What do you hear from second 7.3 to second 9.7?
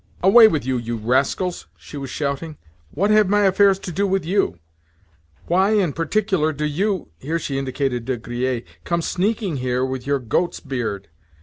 she indicated De Griers—"come sneaking